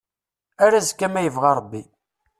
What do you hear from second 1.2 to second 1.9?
yebɣa Rebbi.